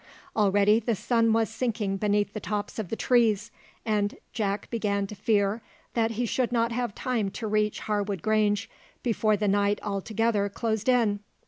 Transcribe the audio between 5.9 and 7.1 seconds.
that he should not have